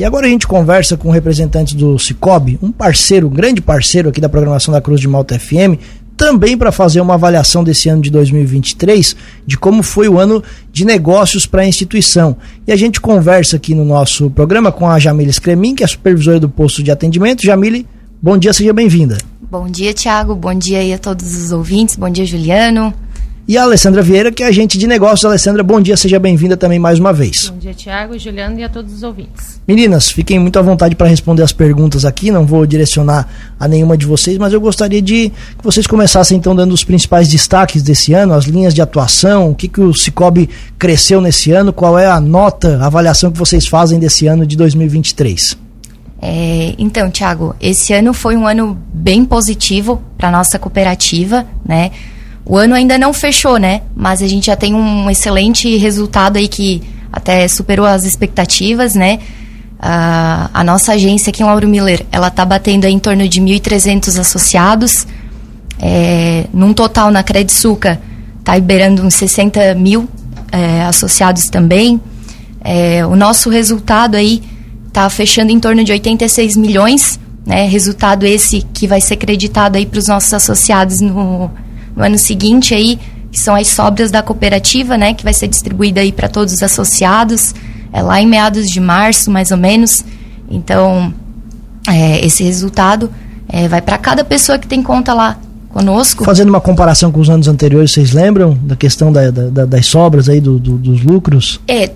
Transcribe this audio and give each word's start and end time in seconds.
E 0.00 0.06
agora 0.06 0.26
a 0.26 0.30
gente 0.30 0.48
conversa 0.48 0.96
com 0.96 1.10
representantes 1.10 1.74
do 1.74 1.98
Cicobi, 1.98 2.58
um 2.62 2.72
parceiro, 2.72 3.26
um 3.26 3.30
grande 3.30 3.60
parceiro 3.60 4.08
aqui 4.08 4.22
da 4.22 4.28
programação 4.28 4.72
da 4.72 4.80
Cruz 4.80 4.98
de 4.98 5.06
Malta 5.06 5.38
FM, 5.38 5.76
também 6.16 6.56
para 6.56 6.72
fazer 6.72 6.98
uma 7.02 7.12
avaliação 7.12 7.62
desse 7.62 7.90
ano 7.90 8.00
de 8.00 8.08
2023, 8.08 9.14
de 9.46 9.58
como 9.58 9.82
foi 9.82 10.08
o 10.08 10.18
ano 10.18 10.42
de 10.72 10.86
negócios 10.86 11.44
para 11.44 11.60
a 11.60 11.66
instituição. 11.66 12.38
E 12.66 12.72
a 12.72 12.76
gente 12.76 13.02
conversa 13.02 13.56
aqui 13.56 13.74
no 13.74 13.84
nosso 13.84 14.30
programa 14.30 14.72
com 14.72 14.88
a 14.88 14.98
Jamile 14.98 15.30
Scremin, 15.30 15.74
que 15.74 15.84
é 15.84 15.86
supervisora 15.86 16.40
do 16.40 16.48
posto 16.48 16.82
de 16.82 16.90
atendimento. 16.90 17.44
Jamile, 17.44 17.86
bom 18.22 18.38
dia, 18.38 18.54
seja 18.54 18.72
bem-vinda. 18.72 19.18
Bom 19.42 19.68
dia, 19.68 19.92
Tiago. 19.92 20.34
Bom 20.34 20.54
dia 20.54 20.78
aí 20.78 20.94
a 20.94 20.98
todos 20.98 21.36
os 21.36 21.52
ouvintes. 21.52 21.96
Bom 21.96 22.08
dia, 22.08 22.24
Juliano 22.24 22.94
e 23.52 23.58
a 23.58 23.64
Alessandra 23.64 24.00
Vieira, 24.00 24.32
que 24.32 24.42
é 24.42 24.46
agente 24.46 24.78
de 24.78 24.86
negócios. 24.86 25.26
Alessandra, 25.26 25.62
bom 25.62 25.78
dia, 25.78 25.94
seja 25.94 26.18
bem-vinda 26.18 26.56
também 26.56 26.78
mais 26.78 26.98
uma 26.98 27.12
vez. 27.12 27.50
Bom 27.50 27.58
dia, 27.58 27.74
Tiago, 27.74 28.18
Juliano 28.18 28.58
e 28.58 28.64
a 28.64 28.68
todos 28.70 28.94
os 28.94 29.02
ouvintes. 29.02 29.60
Meninas, 29.68 30.10
fiquem 30.10 30.38
muito 30.38 30.58
à 30.58 30.62
vontade 30.62 30.94
para 30.94 31.06
responder 31.06 31.42
as 31.42 31.52
perguntas 31.52 32.06
aqui, 32.06 32.30
não 32.30 32.46
vou 32.46 32.64
direcionar 32.64 33.28
a 33.60 33.68
nenhuma 33.68 33.94
de 33.94 34.06
vocês, 34.06 34.38
mas 34.38 34.54
eu 34.54 34.60
gostaria 34.60 35.02
de 35.02 35.28
que 35.28 35.62
vocês 35.62 35.86
começassem 35.86 36.38
então 36.38 36.56
dando 36.56 36.72
os 36.72 36.82
principais 36.82 37.28
destaques 37.28 37.82
desse 37.82 38.14
ano, 38.14 38.32
as 38.32 38.46
linhas 38.46 38.72
de 38.72 38.80
atuação, 38.80 39.50
o 39.50 39.54
que, 39.54 39.68
que 39.68 39.82
o 39.82 39.92
Cicobi 39.92 40.48
cresceu 40.78 41.20
nesse 41.20 41.52
ano, 41.52 41.74
qual 41.74 41.98
é 41.98 42.06
a 42.06 42.18
nota, 42.18 42.78
a 42.78 42.86
avaliação 42.86 43.30
que 43.30 43.38
vocês 43.38 43.66
fazem 43.66 44.00
desse 44.00 44.26
ano 44.26 44.46
de 44.46 44.56
2023. 44.56 45.58
É, 46.22 46.74
então, 46.78 47.10
Tiago, 47.10 47.54
esse 47.60 47.92
ano 47.92 48.14
foi 48.14 48.34
um 48.34 48.46
ano 48.46 48.78
bem 48.94 49.26
positivo 49.26 50.00
para 50.16 50.30
nossa 50.30 50.58
cooperativa, 50.58 51.44
né? 51.62 51.90
O 52.44 52.56
ano 52.56 52.74
ainda 52.74 52.98
não 52.98 53.12
fechou, 53.12 53.56
né? 53.56 53.82
Mas 53.94 54.20
a 54.20 54.26
gente 54.26 54.46
já 54.46 54.56
tem 54.56 54.74
um 54.74 55.08
excelente 55.10 55.76
resultado 55.76 56.36
aí 56.36 56.48
que 56.48 56.82
até 57.12 57.46
superou 57.46 57.86
as 57.86 58.04
expectativas, 58.04 58.94
né? 58.94 59.18
Uh, 59.78 60.48
a 60.52 60.62
nossa 60.64 60.92
agência 60.92 61.30
aqui 61.30 61.42
em 61.42 61.46
Lauro 61.46 61.68
Miller, 61.68 62.06
ela 62.10 62.28
está 62.28 62.44
batendo 62.44 62.84
em 62.86 62.98
torno 62.98 63.28
de 63.28 63.40
1.300 63.40 64.18
associados. 64.18 65.06
É, 65.84 66.46
num 66.52 66.72
total 66.72 67.10
na 67.10 67.24
Credsuca, 67.24 68.00
está 68.38 68.54
liberando 68.54 69.02
uns 69.02 69.14
60 69.14 69.74
mil 69.74 70.08
é, 70.52 70.82
associados 70.82 71.46
também. 71.46 72.00
É, 72.62 73.04
o 73.04 73.16
nosso 73.16 73.50
resultado 73.50 74.14
aí 74.14 74.42
está 74.86 75.08
fechando 75.10 75.50
em 75.50 75.58
torno 75.58 75.82
de 75.82 75.90
86 75.90 76.56
milhões, 76.56 77.18
né? 77.44 77.66
Resultado 77.66 78.24
esse 78.24 78.62
que 78.72 78.86
vai 78.86 79.00
ser 79.00 79.16
creditado 79.16 79.76
aí 79.76 79.86
para 79.86 79.98
os 79.98 80.06
nossos 80.06 80.32
associados 80.32 81.00
no 81.00 81.50
no 81.96 82.04
ano 82.04 82.18
seguinte 82.18 82.74
aí, 82.74 82.98
que 83.30 83.38
são 83.38 83.54
as 83.54 83.68
sobras 83.68 84.10
da 84.10 84.22
cooperativa, 84.22 84.96
né, 84.96 85.14
que 85.14 85.24
vai 85.24 85.32
ser 85.32 85.48
distribuída 85.48 86.00
aí 86.00 86.12
para 86.12 86.28
todos 86.28 86.52
os 86.52 86.62
associados, 86.62 87.54
é 87.92 88.02
lá 88.02 88.20
em 88.20 88.26
meados 88.26 88.70
de 88.70 88.80
março, 88.80 89.30
mais 89.30 89.50
ou 89.50 89.56
menos. 89.56 90.04
Então, 90.50 91.12
é, 91.88 92.24
esse 92.24 92.42
resultado 92.42 93.10
é, 93.48 93.68
vai 93.68 93.80
para 93.80 93.98
cada 93.98 94.24
pessoa 94.24 94.58
que 94.58 94.66
tem 94.66 94.82
conta 94.82 95.12
lá 95.12 95.38
conosco. 95.70 96.24
Fazendo 96.24 96.50
uma 96.50 96.60
comparação 96.60 97.10
com 97.10 97.20
os 97.20 97.30
anos 97.30 97.48
anteriores, 97.48 97.92
vocês 97.92 98.12
lembram 98.12 98.56
da 98.62 98.76
questão 98.76 99.12
da, 99.12 99.30
da, 99.30 99.64
das 99.64 99.86
sobras 99.86 100.28
aí, 100.28 100.40
do, 100.40 100.58
do, 100.58 100.76
dos 100.76 101.02
lucros? 101.02 101.60
É, 101.66 101.90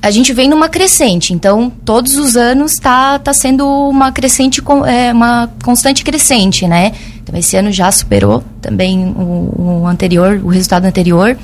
a 0.00 0.10
gente 0.10 0.32
vem 0.32 0.48
numa 0.48 0.68
crescente, 0.68 1.32
então 1.32 1.70
todos 1.84 2.16
os 2.16 2.36
anos 2.36 2.72
está 2.72 3.18
tá 3.18 3.32
sendo 3.32 3.66
uma 3.66 4.12
crescente, 4.12 4.62
é, 4.86 5.12
uma 5.12 5.50
constante 5.64 6.04
crescente, 6.04 6.66
né? 6.68 6.92
Então 7.22 7.38
esse 7.38 7.56
ano 7.56 7.72
já 7.72 7.90
superou 7.90 8.44
também 8.60 9.06
o, 9.06 9.82
o 9.82 9.86
anterior, 9.86 10.40
o 10.42 10.48
resultado 10.48 10.84
anterior. 10.84 11.36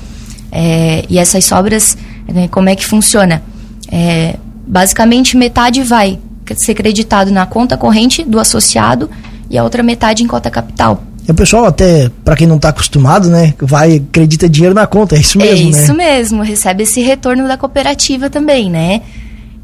É, 0.51 1.03
e 1.09 1.17
essas 1.19 1.43
sobras, 1.43 1.97
né, 2.27 2.47
como 2.47 2.69
é 2.69 2.75
que 2.75 2.85
funciona? 2.85 3.43
É, 3.91 4.37
basicamente 4.65 5.35
metade 5.35 5.83
vai 5.83 6.17
ser 6.55 6.73
creditado 6.75 7.31
na 7.31 7.45
conta 7.45 7.75
corrente 7.75 8.23
do 8.23 8.39
associado 8.39 9.09
e 9.49 9.57
a 9.57 9.63
outra 9.63 9.83
metade 9.83 10.23
em 10.23 10.27
cota 10.27 10.49
capital. 10.49 11.03
E 11.27 11.31
o 11.31 11.33
pessoal 11.33 11.65
até, 11.65 12.09
para 12.23 12.35
quem 12.35 12.45
não 12.45 12.57
está 12.57 12.69
acostumado, 12.69 13.29
né, 13.29 13.53
vai, 13.59 13.97
acredita 13.97 14.47
dinheiro 14.47 14.75
na 14.75 14.85
conta, 14.85 15.15
é 15.15 15.19
isso 15.19 15.37
mesmo, 15.37 15.67
É 15.67 15.69
isso 15.71 15.93
né? 15.93 16.05
mesmo, 16.05 16.43
recebe 16.43 16.83
esse 16.83 17.01
retorno 17.01 17.47
da 17.47 17.57
cooperativa 17.57 18.29
também, 18.29 18.69
né? 18.69 19.01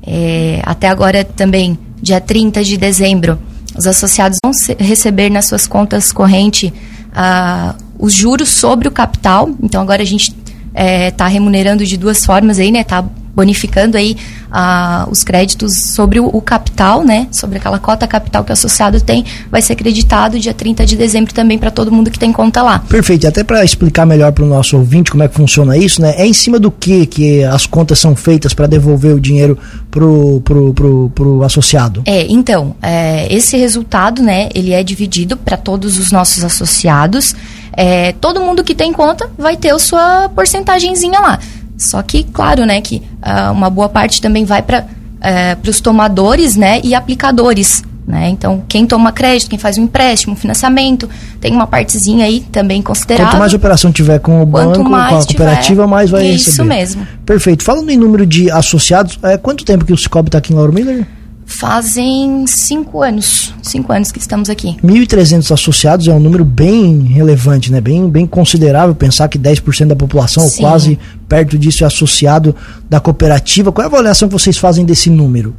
É, 0.06 0.60
até 0.64 0.88
agora 0.88 1.24
também, 1.24 1.78
dia 2.02 2.20
30 2.20 2.64
de 2.64 2.78
dezembro, 2.78 3.38
os 3.78 3.86
associados 3.86 4.38
vão 4.44 4.52
receber 4.80 5.30
nas 5.30 5.46
suas 5.46 5.68
contas 5.68 6.12
correntes 6.12 6.72
ah, 7.14 7.76
os 7.98 8.14
juros 8.14 8.50
sobre 8.50 8.88
o 8.88 8.92
capital. 8.92 9.50
Então 9.62 9.82
agora 9.82 10.02
a 10.02 10.06
gente 10.06 10.30
está 10.30 10.52
é, 10.74 11.12
tá 11.12 11.28
remunerando 11.28 11.86
de 11.86 11.98
duas 11.98 12.26
formas 12.26 12.60
aí, 12.60 12.72
né? 12.72 12.84
Tá 12.84 13.06
bonificando 13.36 13.98
aí 13.98 14.18
ah, 14.52 15.08
os 15.10 15.24
créditos 15.24 15.94
sobre 15.94 16.20
o, 16.20 16.26
o, 16.26 16.42
capital, 16.42 17.04
né? 17.04 17.28
Sobre 17.32 17.58
aquela 17.58 17.80
cota 17.80 18.08
capital 18.08 18.44
que 18.44 18.52
o 18.52 18.54
associado 18.54 19.00
tem, 19.00 19.26
vai 19.50 19.62
ser 19.62 19.76
creditado 19.76 20.40
dia 20.40 20.54
30 20.54 20.86
de 20.86 20.96
dezembro 20.96 21.34
também 21.34 21.58
para 21.58 21.72
todo 21.72 21.92
mundo 21.92 22.12
que 22.12 22.20
tem 22.20 22.32
conta 22.32 22.62
lá. 22.62 22.80
Perfeito. 22.80 23.28
Até 23.28 23.44
para 23.44 23.64
explicar 23.64 24.06
melhor 24.06 24.32
para 24.32 24.44
o 24.44 24.48
nosso 24.48 24.78
ouvinte 24.78 25.12
como 25.12 25.24
é 25.24 25.28
que 25.28 25.36
funciona 25.36 25.78
isso, 25.78 26.02
né? 26.02 26.14
É 26.18 26.26
em 26.26 26.34
cima 26.34 26.60
do 26.60 26.70
que 26.70 27.06
que 27.06 27.44
as 27.44 27.66
contas 27.66 28.00
são 28.00 28.16
feitas 28.16 28.54
para 28.54 28.68
devolver 28.68 29.16
o 29.16 29.20
dinheiro 29.20 29.58
pro, 29.90 30.42
pro, 30.42 30.74
pro, 30.74 31.12
pro 31.14 31.44
associado? 31.44 32.04
É, 32.06 32.26
então, 32.30 32.76
é, 32.82 33.34
esse 33.34 33.58
resultado, 33.58 34.22
né? 34.22 34.50
Ele 34.54 34.72
é 34.72 34.84
dividido 34.84 35.38
para 35.38 35.58
todos 35.58 35.98
os 35.98 36.12
nossos 36.12 36.44
associados. 36.44 37.36
É, 37.74 38.12
todo 38.14 38.42
mundo 38.42 38.64
que 38.64 38.76
tem 38.76 38.92
conta 38.92 39.30
vai 39.38 39.56
ter 39.56 39.70
a 39.70 39.80
sua 39.80 40.30
porcentagemzinha 40.36 41.20
lá. 41.20 41.40
Só 41.82 42.02
que, 42.02 42.24
claro, 42.24 42.66
né, 42.66 42.80
que 42.82 43.02
uh, 43.22 43.52
uma 43.52 43.70
boa 43.70 43.90
parte 43.90 44.22
também 44.22 44.46
vai 44.46 44.62
para 44.62 44.82
uh, 44.82 44.86
eh, 45.22 45.58
os 45.68 45.82
tomadores, 45.82 46.56
né, 46.56 46.80
e 46.84 46.94
aplicadores. 46.94 47.84
Né? 48.08 48.30
Então, 48.30 48.64
quem 48.68 48.86
toma 48.86 49.12
crédito, 49.12 49.50
quem 49.50 49.60
faz 49.60 49.78
um 49.78 49.84
empréstimo, 49.84 50.34
um 50.34 50.36
financiamento, 50.36 51.10
tem 51.40 51.54
uma 51.54 51.66
partezinha 51.66 52.26
aí 52.26 52.42
também 52.52 52.82
considerável. 52.82 53.32
Quanto 53.32 53.40
mais 53.40 53.54
operação 53.54 53.92
tiver 53.92 54.20
com 54.20 54.42
o 54.42 54.46
banco, 54.46 54.84
com 54.84 54.96
a 54.96 55.10
cooperativa, 55.10 55.88
mais 55.88 56.10
vai 56.10 56.26
isso 56.26 56.50
receber. 56.50 56.52
Isso 56.52 56.66
mesmo. 56.66 57.08
Perfeito. 57.26 57.64
Falando 57.64 57.90
em 57.90 57.98
número 57.98 58.26
de 58.26 58.52
associados, 58.52 59.18
é, 59.24 59.38
quanto 59.38 59.64
tempo 59.64 59.86
que 59.86 59.94
o 59.94 59.98
Cicobi 59.98 60.28
está 60.28 60.40
aqui 60.40 60.52
em 60.52 60.56
Lauro 60.56 60.74
Miller? 60.74 61.06
Fazem 61.52 62.46
cinco 62.48 63.04
anos, 63.04 63.54
cinco 63.62 63.92
anos 63.92 64.12
que 64.12 64.20
estamos 64.20 64.50
aqui. 64.50 64.78
1.300 64.84 65.52
associados 65.52 66.08
é 66.08 66.14
um 66.14 66.20
número 66.20 66.46
bem 66.46 67.02
relevante, 67.04 67.72
né? 67.72 67.82
Bem, 67.82 68.10
bem 68.10 68.26
considerável 68.26 68.96
pensar 68.96 69.28
que 69.28 69.38
10% 69.38 69.88
da 69.88 69.96
população, 69.96 70.44
ou 70.46 70.52
quase 70.52 70.98
perto 71.28 71.58
disso, 71.58 71.84
é 71.84 71.88
associado 71.88 72.56
da 72.90 73.02
cooperativa. 73.02 73.72
Qual 73.72 73.84
é 73.84 73.86
a 73.86 73.92
avaliação 73.92 74.30
que 74.30 74.34
vocês 74.34 74.58
fazem 74.58 74.86
desse 74.86 75.10
número? 75.10 75.54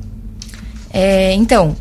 É, 0.91 1.35
então, 1.35 1.77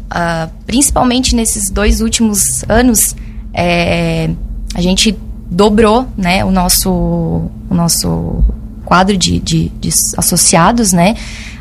principalmente 0.68 1.34
nesses 1.34 1.70
dois 1.70 2.02
últimos 2.02 2.64
anos, 2.68 3.16
é, 3.54 4.30
a 4.76 4.82
gente 4.82 5.18
dobrou 5.50 6.08
né, 6.18 6.44
o, 6.44 6.52
nosso, 6.52 6.90
o 6.90 7.74
nosso 7.74 8.44
quadro 8.84 9.18
de, 9.18 9.40
de, 9.40 9.70
de 9.80 9.90
associados, 10.18 10.92
né? 10.92 11.16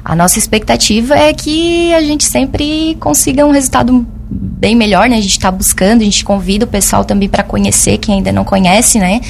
A 0.04 0.16
nossa 0.16 0.38
expectativa 0.38 1.14
é 1.14 1.32
que 1.32 1.92
a 1.94 2.00
gente 2.02 2.24
sempre 2.24 2.96
consiga 3.00 3.44
um 3.44 3.50
resultado 3.50 4.06
bem 4.30 4.74
melhor, 4.74 5.08
né? 5.08 5.16
A 5.16 5.20
gente 5.20 5.32
está 5.32 5.50
buscando, 5.50 6.02
a 6.02 6.04
gente 6.04 6.24
convida 6.24 6.64
o 6.64 6.68
pessoal 6.68 7.04
também 7.04 7.28
para 7.28 7.42
conhecer 7.42 7.98
quem 7.98 8.16
ainda 8.16 8.32
não 8.32 8.44
conhece, 8.44 8.98
né? 8.98 9.20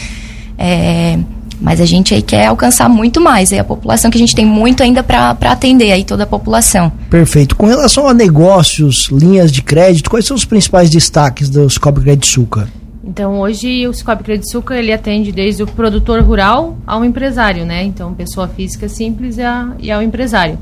É, 0.59 1.19
mas 1.61 1.81
a 1.81 1.85
gente 1.85 2.15
aí 2.15 2.23
quer 2.23 2.47
alcançar 2.47 2.89
muito 2.89 3.21
mais. 3.21 3.53
É 3.53 3.59
a 3.59 3.65
população 3.65 4.11
que 4.11 4.17
a 4.17 4.21
gente 4.21 4.35
tem 4.35 4.47
muito 4.47 4.83
ainda 4.83 5.03
para 5.03 5.31
atender 5.31 5.93
aí 5.93 6.05
toda 6.05 6.25
a 6.25 6.27
população. 6.27 6.91
Perfeito. 7.09 7.55
Com 7.57 7.67
relação 7.67 8.09
a 8.09 8.15
negócios, 8.15 9.09
linhas 9.11 9.53
de 9.53 9.63
crédito, 9.63 10.11
quais 10.11 10.27
são 10.27 10.37
os 10.37 10.45
principais 10.45 10.89
destaques 10.89 11.49
do 11.49 11.69
Scope 11.69 12.01
Credit 12.01 12.27
Suca? 12.27 12.69
Então, 13.03 13.41
hoje 13.41 13.89
o 13.89 13.95
Cicobi 13.95 14.23
Crediçuca, 14.23 14.77
ele 14.77 14.93
atende 14.93 15.33
desde 15.33 15.63
o 15.63 15.67
produtor 15.67 16.23
rural 16.23 16.77
ao 16.87 17.03
empresário, 17.05 17.65
né? 17.65 17.83
Então, 17.83 18.13
pessoa 18.13 18.47
física 18.47 18.89
simples 18.89 19.39
e, 19.39 19.43
a, 19.43 19.73
e 19.79 19.91
ao 19.91 20.03
empresário. 20.03 20.59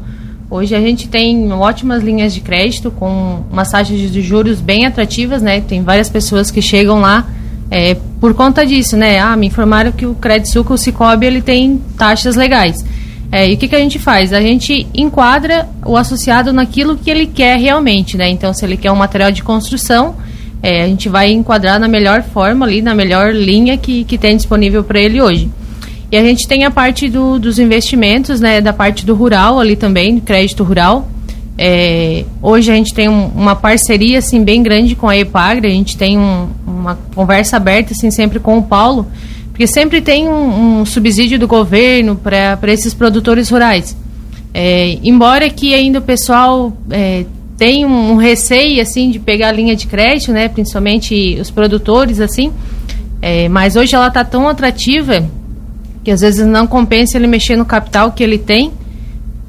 Hoje 0.49 0.75
a 0.75 0.81
gente 0.81 1.09
tem 1.09 1.53
ótimas 1.53 2.03
linhas 2.03 2.32
de 2.32 2.41
crédito 2.41 2.91
com 2.91 3.43
umas 3.50 3.70
taxas 3.70 3.99
de 3.99 4.23
juros 4.23 4.61
bem 4.61 4.87
atrativas, 4.87 5.43
né? 5.43 5.61
Tem 5.61 5.82
várias 5.82 6.08
pessoas 6.08 6.50
que 6.50 6.62
chegam 6.62 7.00
lá 7.00 7.29
é, 7.70 7.96
por 8.20 8.32
conta 8.35 8.64
disso, 8.64 8.96
né? 8.96 9.19
Ah, 9.19 9.37
me 9.37 9.49
informaram 9.49 9.90
que 9.93 10.06
o 10.06 10.14
Crediçuca, 10.14 10.73
o 10.73 10.79
Cicobi, 10.79 11.26
ele 11.26 11.43
tem 11.43 11.82
taxas 11.99 12.37
legais. 12.37 12.85
É, 13.31 13.50
e 13.50 13.55
o 13.55 13.58
que, 13.58 13.69
que 13.69 13.76
a 13.76 13.81
gente 13.81 13.99
faz? 13.99 14.32
A 14.32 14.40
gente 14.40 14.87
enquadra 14.94 15.69
o 15.85 15.96
associado 15.96 16.52
naquilo 16.52 16.96
que 16.96 17.11
ele 17.11 17.26
quer 17.26 17.58
realmente, 17.58 18.17
né? 18.17 18.31
Então, 18.31 18.55
se 18.55 18.64
ele 18.64 18.76
quer 18.76 18.90
um 18.90 18.96
material 18.96 19.31
de 19.31 19.43
construção, 19.43 20.14
é, 20.62 20.82
a 20.82 20.87
gente 20.87 21.08
vai 21.08 21.31
enquadrar 21.31 21.78
na 21.78 21.88
melhor 21.88 22.22
forma 22.22 22.66
ali, 22.66 22.82
na 22.82 22.94
melhor 22.94 23.34
linha 23.34 23.76
que, 23.76 24.05
que 24.05 24.19
tem 24.19 24.37
disponível 24.37 24.82
para 24.82 25.00
ele 25.00 25.20
hoje. 25.20 25.49
E 26.10 26.16
a 26.16 26.22
gente 26.22 26.49
tem 26.49 26.64
a 26.64 26.70
parte 26.70 27.08
do, 27.08 27.38
dos 27.38 27.58
investimentos, 27.58 28.40
né, 28.40 28.60
da 28.60 28.72
parte 28.72 29.05
do 29.05 29.14
rural 29.14 29.60
ali 29.60 29.76
também, 29.76 30.19
crédito 30.19 30.64
rural. 30.64 31.08
É, 31.56 32.25
hoje 32.40 32.70
a 32.70 32.75
gente 32.75 32.94
tem 32.94 33.08
um, 33.08 33.26
uma 33.26 33.55
parceria 33.55 34.19
assim 34.19 34.43
bem 34.43 34.62
grande 34.62 34.94
com 34.94 35.08
a 35.08 35.16
Epagre, 35.16 35.66
a 35.66 35.70
gente 35.70 35.96
tem 35.96 36.16
um, 36.16 36.49
uma 36.66 36.96
conversa 37.14 37.56
aberta 37.56 37.93
assim 37.93 38.11
sempre 38.11 38.38
com 38.38 38.58
o 38.58 38.62
Paulo, 38.62 39.06
porque 39.50 39.66
sempre 39.66 40.00
tem 40.00 40.28
um, 40.28 40.81
um 40.81 40.87
subsídio 40.87 41.38
do 41.38 41.49
governo 41.49 42.16
para 42.16 42.72
esses 42.72 42.94
produtores 42.94 43.50
rurais. 43.50 43.96
É, 44.54 44.99
embora 45.02 45.50
que 45.50 45.75
ainda 45.75 45.99
o 45.99 46.02
pessoal 46.02 46.72
é, 46.90 47.25
tem 47.58 47.84
um, 47.84 48.16
receio 48.16 48.81
assim 48.81 49.10
de 49.10 49.19
pegar 49.19 49.49
a 49.49 49.52
linha 49.52 49.75
de 49.75 49.88
crédito, 49.88 50.32
né? 50.32 50.49
Principalmente 50.49 51.37
os 51.40 51.50
produtores 51.50 52.20
assim. 52.20 52.52
É, 53.20 53.49
mas 53.49 53.75
hoje 53.75 53.96
ela 53.96 54.06
está 54.06 54.25
tão 54.25 54.49
atrativa 54.49 55.28
que 56.05 56.10
às 56.12 56.20
vezes 56.20 56.46
não 56.46 56.69
compensa 56.69 57.19
ele 57.19 57.26
mexer 57.26 57.56
no 57.56 57.64
capital 57.64 58.12
que 58.12 58.22
ele 58.22 58.38
tem 58.38 58.72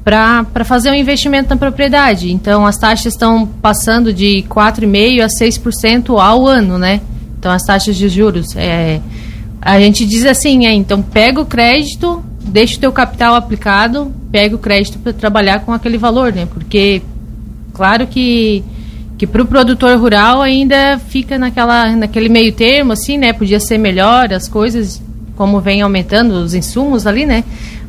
para 0.04 0.64
fazer 0.64 0.90
um 0.90 0.94
investimento 0.94 1.50
na 1.50 1.56
propriedade. 1.56 2.32
Então 2.32 2.66
as 2.66 2.76
taxas 2.76 3.12
estão 3.12 3.46
passando 3.46 4.12
de 4.12 4.44
4,5% 4.48 5.22
a 5.22 5.28
6% 5.28 6.20
ao 6.20 6.48
ano, 6.48 6.78
né? 6.78 7.00
Então 7.38 7.52
as 7.52 7.62
taxas 7.62 7.96
de 7.96 8.08
juros. 8.08 8.56
É, 8.56 9.00
a 9.62 9.78
gente 9.78 10.04
diz 10.04 10.26
assim, 10.26 10.66
é, 10.66 10.72
então 10.72 11.00
pega 11.00 11.40
o 11.40 11.46
crédito, 11.46 12.24
deixa 12.42 12.76
o 12.76 12.80
teu 12.80 12.90
capital 12.90 13.36
aplicado, 13.36 14.12
pega 14.32 14.56
o 14.56 14.58
crédito 14.58 14.98
para 14.98 15.12
trabalhar 15.12 15.60
com 15.60 15.72
aquele 15.72 15.96
valor, 15.96 16.32
né? 16.32 16.48
Porque 16.52 17.02
claro 17.80 18.06
que 18.06 18.62
que 19.16 19.26
para 19.26 19.40
o 19.42 19.46
produtor 19.46 19.98
rural 19.98 20.42
ainda 20.42 20.98
fica 21.08 21.38
naquela 21.38 21.96
naquele 21.96 22.28
meio 22.28 22.52
termo 22.52 22.92
assim, 22.92 23.16
né? 23.16 23.32
Podia 23.32 23.58
ser 23.58 23.78
melhor 23.78 24.30
as 24.34 24.46
coisas 24.46 25.02
como 25.34 25.62
vem 25.62 25.80
aumentando 25.80 26.34
os 26.34 26.52
insumos 26.52 27.06
ali, 27.06 27.24
né? 27.24 27.42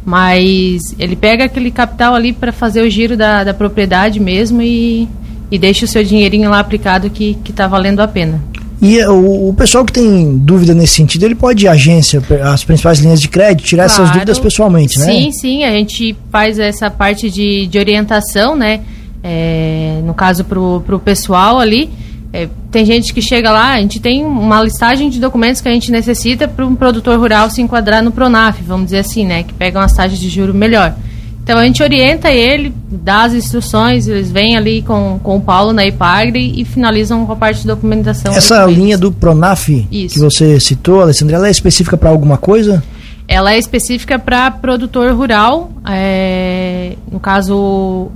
Mas 0.06 0.96
ele 0.98 1.18
pega 1.18 1.44
aquele 1.44 1.72
capital 1.72 2.16
ali 2.16 2.32
para 2.32 2.54
fazer 2.54 2.82
o 2.82 2.90
giro 2.90 3.18
da, 3.18 3.44
da 3.44 3.54
propriedade 3.54 4.18
mesmo 4.18 4.62
e, 4.62 5.10
e 5.52 5.60
deixa 5.60 5.84
o 5.84 5.88
seu 5.90 6.06
dinheirinho 6.06 6.50
lá 6.50 6.62
aplicado 6.62 7.10
que 7.10 7.38
está 7.50 7.68
valendo 7.68 8.00
a 8.00 8.08
pena. 8.08 8.42
E 8.82 8.98
eh, 8.98 9.10
o, 9.10 9.50
o, 9.50 9.54
pessoal 9.54 9.86
que 9.86 9.92
tem 9.92 10.38
dúvida 10.38 10.74
nesse 10.74 10.96
sentido, 10.96 11.24
ele 11.24 11.36
pode 11.36 11.66
ir 11.66 11.68
à 11.68 11.74
agência, 11.74 12.24
as 12.44 12.64
principais 12.64 13.00
linhas 13.00 13.22
de 13.22 13.28
crédito, 13.28 13.68
tirar 13.68 13.88
claro, 13.88 14.04
essas 14.04 14.14
dúvidas 14.14 14.40
pessoalmente, 14.40 14.98
né? 14.98 15.06
Sim, 15.06 15.32
sim, 15.32 15.64
a 15.64 15.72
gente 15.72 16.16
faz 16.32 16.58
essa 16.58 16.90
parte 16.90 17.30
de, 17.30 17.68
de 17.68 17.78
orientação, 17.78 18.56
né? 18.56 18.80
É, 19.24 20.02
no 20.04 20.14
caso, 20.14 20.44
para 20.44 20.60
o 20.60 21.02
pessoal 21.04 21.60
ali. 21.60 21.90
É, 22.34 22.48
tem 22.72 22.86
gente 22.86 23.14
que 23.14 23.22
chega 23.22 23.52
lá, 23.52 23.74
a 23.74 23.82
gente 23.82 24.00
tem 24.00 24.26
uma 24.26 24.64
listagem 24.64 25.10
de 25.10 25.20
documentos 25.20 25.60
que 25.60 25.68
a 25.68 25.72
gente 25.74 25.92
necessita 25.92 26.48
para 26.48 26.66
um 26.66 26.76
produtor 26.76 27.20
rural 27.20 27.50
se 27.50 27.62
enquadrar 27.62 28.02
no 28.02 28.10
Pronaf, 28.10 28.62
vamos 28.64 28.86
dizer 28.86 29.00
assim, 29.00 29.26
né? 29.26 29.44
Que 29.44 29.54
pegam 29.54 29.82
as 29.82 29.92
taxas 29.92 30.18
de 30.18 30.30
juro 30.30 30.54
melhor. 30.54 30.96
Então 31.44 31.58
a 31.58 31.66
gente 31.66 31.82
orienta 31.82 32.32
ele, 32.32 32.74
dá 32.90 33.24
as 33.24 33.34
instruções, 33.34 34.08
eles 34.08 34.32
vêm 34.32 34.56
ali 34.56 34.82
com, 34.84 35.20
com 35.22 35.38
o 35.38 35.42
Paulo 35.42 35.74
na 35.74 35.86
IPAGRE 35.86 36.62
e 36.62 36.64
finalizam 36.64 37.26
com 37.26 37.34
a 37.34 37.36
parte 37.36 37.62
de 37.62 37.68
documentação. 37.68 38.34
Essa 38.34 38.66
linha 38.66 38.98
do 38.98 39.12
Pronaf 39.12 39.70
Isso. 39.92 40.14
que 40.16 40.20
você 40.22 40.60
citou, 40.60 41.02
Alessandra, 41.02 41.38
ela 41.38 41.48
é 41.48 41.52
específica 41.52 41.98
para 41.98 42.10
alguma 42.10 42.38
coisa? 42.38 42.84
Ela 43.28 43.54
é 43.54 43.58
específica 43.58 44.20
para 44.20 44.52
produtor 44.52 45.14
rural, 45.14 45.72
é, 45.86 46.96
no 47.12 47.20
caso 47.20 48.12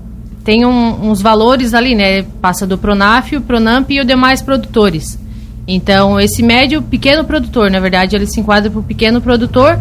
tem 0.46 0.64
um, 0.64 1.10
uns 1.10 1.24
valores 1.24 1.74
ali, 1.74 1.96
né? 1.96 2.22
Passa 2.40 2.68
do 2.68 2.78
Pronaf, 2.78 3.36
o 3.36 3.42
Pronamp 3.42 3.90
e 3.90 4.00
os 4.00 4.06
demais 4.06 4.44
produtores. 4.44 5.20
Então, 5.68 6.20
esse 6.20 6.44
médio, 6.44 6.84
pequeno 6.84 7.26
produtor, 7.26 7.72
na 7.72 7.80
verdade, 7.80 8.16
ele 8.16 8.28
se 8.28 8.40
enquadra 8.40 8.70
para 8.70 8.80
o 8.80 8.84
pequeno 8.84 9.20
produtor. 9.20 9.80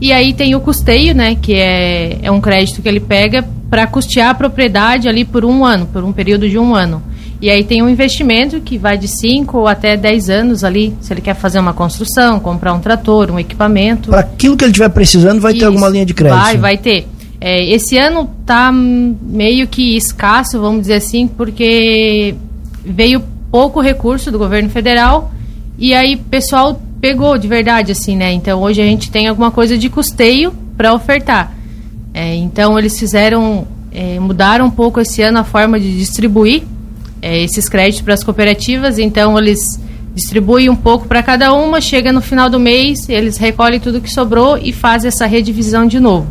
E 0.00 0.12
aí 0.14 0.32
tem 0.32 0.54
o 0.54 0.60
custeio, 0.60 1.14
né? 1.14 1.36
Que 1.36 1.52
é, 1.52 2.18
é 2.22 2.30
um 2.30 2.40
crédito 2.40 2.80
que 2.80 2.88
ele 2.88 2.98
pega 2.98 3.46
para 3.68 3.86
custear 3.86 4.30
a 4.30 4.34
propriedade 4.34 5.06
ali 5.06 5.22
por 5.22 5.44
um 5.44 5.62
ano, 5.62 5.86
por 5.86 6.02
um 6.02 6.12
período 6.12 6.48
de 6.48 6.58
um 6.58 6.74
ano. 6.74 7.02
E 7.40 7.50
aí 7.50 7.62
tem 7.62 7.82
um 7.82 7.88
investimento 7.88 8.58
que 8.62 8.78
vai 8.78 8.96
de 8.96 9.08
5 9.08 9.66
até 9.66 9.98
10 9.98 10.30
anos 10.30 10.64
ali, 10.64 10.94
se 11.02 11.12
ele 11.12 11.20
quer 11.20 11.34
fazer 11.34 11.58
uma 11.58 11.74
construção, 11.74 12.40
comprar 12.40 12.72
um 12.72 12.80
trator, 12.80 13.30
um 13.30 13.38
equipamento. 13.38 14.08
Para 14.08 14.20
aquilo 14.20 14.56
que 14.56 14.64
ele 14.64 14.70
estiver 14.70 14.88
precisando, 14.88 15.40
vai 15.40 15.52
Isso, 15.52 15.60
ter 15.60 15.66
alguma 15.66 15.90
linha 15.90 16.06
de 16.06 16.14
crédito. 16.14 16.40
Vai, 16.40 16.56
vai 16.56 16.78
ter. 16.78 17.06
É, 17.40 17.64
esse 17.64 17.98
ano 17.98 18.30
tá 18.46 18.72
meio 18.72 19.68
que 19.68 19.96
escasso, 19.96 20.58
vamos 20.60 20.82
dizer 20.82 20.94
assim, 20.94 21.26
porque 21.26 22.34
veio 22.84 23.22
pouco 23.50 23.80
recurso 23.80 24.30
do 24.30 24.38
governo 24.38 24.68
federal 24.70 25.32
e 25.78 25.94
aí 25.94 26.14
o 26.14 26.18
pessoal 26.18 26.80
pegou 27.00 27.36
de 27.36 27.46
verdade, 27.46 27.92
assim, 27.92 28.16
né? 28.16 28.32
Então 28.32 28.62
hoje 28.62 28.80
a 28.80 28.84
gente 28.84 29.10
tem 29.10 29.28
alguma 29.28 29.50
coisa 29.50 29.76
de 29.76 29.88
custeio 29.88 30.52
para 30.76 30.94
ofertar. 30.94 31.54
É, 32.14 32.34
então 32.34 32.78
eles 32.78 32.98
fizeram, 32.98 33.66
é, 33.92 34.18
mudaram 34.18 34.66
um 34.66 34.70
pouco 34.70 35.00
esse 35.00 35.20
ano 35.22 35.38
a 35.38 35.44
forma 35.44 35.78
de 35.78 35.96
distribuir 35.98 36.62
é, 37.20 37.42
esses 37.42 37.68
créditos 37.68 38.02
para 38.02 38.14
as 38.14 38.24
cooperativas. 38.24 38.98
Então 38.98 39.38
eles 39.38 39.78
distribuem 40.14 40.70
um 40.70 40.76
pouco 40.76 41.06
para 41.06 41.22
cada 41.22 41.52
uma, 41.52 41.78
chega 41.78 42.10
no 42.10 42.22
final 42.22 42.48
do 42.48 42.58
mês, 42.58 43.06
eles 43.06 43.36
recolhem 43.36 43.78
tudo 43.78 44.00
que 44.00 44.10
sobrou 44.10 44.56
e 44.56 44.72
fazem 44.72 45.08
essa 45.08 45.26
redivisão 45.26 45.86
de 45.86 46.00
novo. 46.00 46.26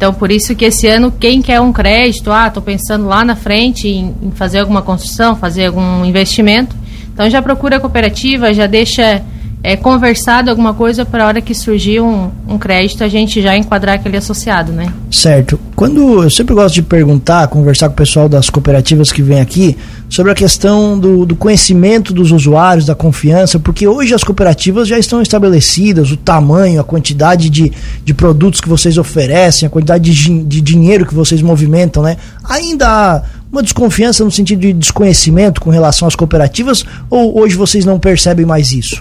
Então, 0.00 0.14
por 0.14 0.32
isso 0.32 0.54
que 0.54 0.64
esse 0.64 0.86
ano, 0.86 1.12
quem 1.12 1.42
quer 1.42 1.60
um 1.60 1.74
crédito, 1.74 2.32
ah, 2.32 2.46
estou 2.48 2.62
pensando 2.62 3.06
lá 3.06 3.22
na 3.22 3.36
frente 3.36 3.86
em, 3.86 4.14
em, 4.22 4.30
fazer 4.30 4.60
alguma 4.60 4.80
construção, 4.80 5.36
fazer 5.36 5.66
algum 5.66 6.02
investimento, 6.06 6.74
então 7.12 7.28
já 7.28 7.42
procura 7.42 7.76
a 7.76 7.80
cooperativa, 7.80 8.54
já 8.54 8.66
deixa 8.66 9.22
é, 9.62 9.76
conversado 9.76 10.50
alguma 10.50 10.72
coisa 10.72 11.04
para 11.04 11.24
a 11.24 11.26
hora 11.26 11.40
que 11.40 11.54
surgir 11.54 12.00
um, 12.00 12.30
um, 12.48 12.56
crédito, 12.56 13.04
a 13.04 13.08
gente 13.08 13.42
já 13.42 13.56
enquadrar 13.56 13.96
aquele 13.96 14.16
associado, 14.16 14.72
né? 14.72 14.90
Certo. 15.10 15.60
Quando 15.76 16.22
eu 16.22 16.30
sempre 16.30 16.54
gosto 16.54 16.74
de 16.74 16.82
perguntar, 16.82 17.46
conversar 17.48 17.88
com 17.88 17.92
o 17.92 17.96
pessoal 17.96 18.28
das 18.28 18.48
cooperativas 18.48 19.12
que 19.12 19.22
vem 19.22 19.40
aqui, 19.40 19.76
sobre 20.08 20.32
a 20.32 20.34
questão 20.34 20.98
do, 20.98 21.26
do 21.26 21.36
conhecimento 21.36 22.14
dos 22.14 22.32
usuários, 22.32 22.86
da 22.86 22.94
confiança, 22.94 23.58
porque 23.58 23.86
hoje 23.86 24.14
as 24.14 24.24
cooperativas 24.24 24.88
já 24.88 24.98
estão 24.98 25.20
estabelecidas, 25.20 26.10
o 26.10 26.16
tamanho, 26.16 26.80
a 26.80 26.84
quantidade 26.84 27.50
de, 27.50 27.70
de 28.02 28.14
produtos 28.14 28.60
que 28.60 28.68
vocês 28.68 28.96
oferecem, 28.96 29.66
a 29.66 29.70
quantidade 29.70 30.10
de, 30.10 30.42
de 30.42 30.60
dinheiro 30.62 31.04
que 31.04 31.14
vocês 31.14 31.42
movimentam, 31.42 32.02
né? 32.02 32.16
Ainda 32.44 32.88
há 32.88 33.22
uma 33.52 33.62
desconfiança 33.62 34.24
no 34.24 34.30
sentido 34.30 34.60
de 34.60 34.72
desconhecimento 34.72 35.60
com 35.60 35.70
relação 35.70 36.08
às 36.08 36.16
cooperativas, 36.16 36.84
ou 37.10 37.38
hoje 37.38 37.56
vocês 37.56 37.84
não 37.84 37.98
percebem 37.98 38.46
mais 38.46 38.72
isso? 38.72 38.98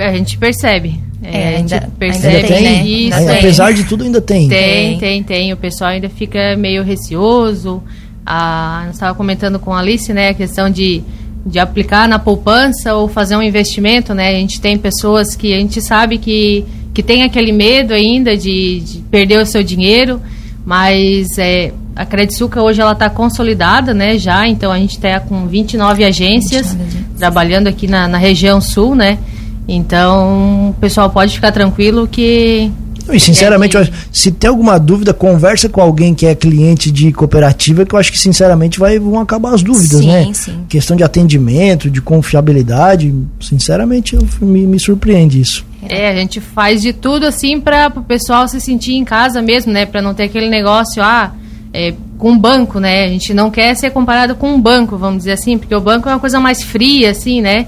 A 0.00 0.12
gente 0.12 0.38
percebe. 0.38 1.00
É, 1.22 1.52
é 1.52 1.56
ainda, 1.56 1.88
percebe 1.98 2.36
ainda 2.36 2.48
tem, 2.48 2.62
né? 2.62 2.84
isso. 2.86 3.18
Ainda 3.18 3.32
Apesar 3.34 3.72
de 3.72 3.84
tudo, 3.84 4.04
ainda 4.04 4.20
tem. 4.20 4.48
Tem, 4.48 4.98
tem, 4.98 5.22
tem. 5.22 5.52
O 5.52 5.56
pessoal 5.56 5.90
ainda 5.90 6.08
fica 6.08 6.56
meio 6.56 6.82
receoso. 6.82 7.82
Ah, 8.24 8.82
nós 8.86 8.94
estava 8.94 9.14
comentando 9.14 9.58
com 9.58 9.72
a 9.74 9.80
Alice, 9.80 10.12
né, 10.12 10.28
a 10.28 10.34
questão 10.34 10.70
de, 10.70 11.02
de 11.44 11.58
aplicar 11.58 12.08
na 12.08 12.18
poupança 12.18 12.94
ou 12.94 13.08
fazer 13.08 13.36
um 13.36 13.42
investimento, 13.42 14.14
né? 14.14 14.28
A 14.28 14.38
gente 14.38 14.60
tem 14.60 14.78
pessoas 14.78 15.34
que 15.34 15.52
a 15.52 15.58
gente 15.58 15.80
sabe 15.82 16.18
que, 16.18 16.64
que 16.94 17.02
tem 17.02 17.22
aquele 17.22 17.52
medo 17.52 17.92
ainda 17.92 18.36
de, 18.36 18.80
de 18.80 18.98
perder 19.10 19.42
o 19.42 19.46
seu 19.46 19.62
dinheiro, 19.62 20.20
mas 20.64 21.38
é, 21.38 21.72
a 21.96 22.04
Credsuca 22.06 22.62
hoje 22.62 22.80
ela 22.80 22.92
está 22.92 23.10
consolidada, 23.10 23.92
né, 23.92 24.16
já, 24.18 24.46
então 24.46 24.70
a 24.70 24.78
gente 24.78 24.92
está 24.92 25.18
com 25.18 25.46
29 25.46 26.04
agências 26.04 26.72
29 26.72 27.04
trabalhando 27.18 27.66
aqui 27.66 27.86
na, 27.86 28.06
na 28.06 28.18
região 28.18 28.60
sul, 28.60 28.94
né? 28.94 29.18
Então, 29.72 30.70
o 30.70 30.74
pessoal 30.80 31.08
pode 31.10 31.34
ficar 31.34 31.52
tranquilo 31.52 32.08
que 32.08 32.70
e 33.12 33.18
sinceramente, 33.18 33.76
é 33.76 33.88
se 34.12 34.30
tem 34.30 34.48
alguma 34.48 34.78
dúvida, 34.78 35.12
conversa 35.12 35.68
com 35.68 35.80
alguém 35.80 36.14
que 36.14 36.26
é 36.26 36.34
cliente 36.34 36.90
de 36.90 37.12
cooperativa, 37.12 37.84
que 37.84 37.94
eu 37.94 37.98
acho 37.98 38.12
que 38.12 38.18
sinceramente 38.18 38.78
vai, 38.78 38.98
vão 38.98 39.18
acabar 39.18 39.52
as 39.54 39.62
dúvidas, 39.62 40.00
sim, 40.00 40.06
né? 40.06 40.30
Sim. 40.32 40.64
Questão 40.68 40.96
de 40.96 41.02
atendimento, 41.02 41.90
de 41.90 42.00
confiabilidade, 42.00 43.12
sinceramente 43.40 44.14
eu, 44.14 44.26
me, 44.40 44.66
me 44.66 44.78
surpreende 44.78 45.40
isso. 45.40 45.64
É, 45.88 46.10
a 46.10 46.14
gente 46.14 46.40
faz 46.40 46.82
de 46.82 46.92
tudo 46.92 47.26
assim 47.26 47.60
para 47.60 47.92
o 47.96 48.02
pessoal 48.02 48.46
se 48.46 48.60
sentir 48.60 48.94
em 48.94 49.04
casa 49.04 49.40
mesmo, 49.42 49.72
né? 49.72 49.86
Para 49.86 50.02
não 50.02 50.14
ter 50.14 50.24
aquele 50.24 50.48
negócio, 50.48 51.02
ah, 51.02 51.32
é, 51.72 51.94
com 52.18 52.36
banco, 52.38 52.78
né? 52.78 53.04
A 53.04 53.08
gente 53.08 53.32
não 53.32 53.50
quer 53.50 53.74
ser 53.74 53.90
comparado 53.90 54.34
com 54.34 54.52
um 54.52 54.60
banco, 54.60 54.98
vamos 54.98 55.18
dizer 55.18 55.32
assim, 55.32 55.56
porque 55.56 55.74
o 55.74 55.80
banco 55.80 56.08
é 56.08 56.12
uma 56.12 56.20
coisa 56.20 56.38
mais 56.38 56.62
fria, 56.62 57.10
assim, 57.10 57.40
né? 57.40 57.66